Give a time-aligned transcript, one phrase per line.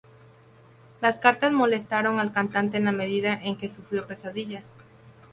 [0.99, 4.65] Las cartas molestaron al cantante en la medida en que sufrió pesadillas.